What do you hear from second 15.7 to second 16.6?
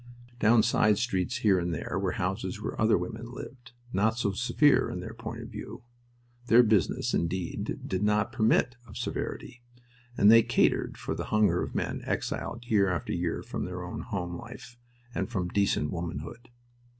womanhood.